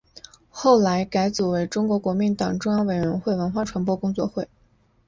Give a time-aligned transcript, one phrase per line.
[0.49, 4.47] 后来改组为中国国民党中央委员会文化传播工作会。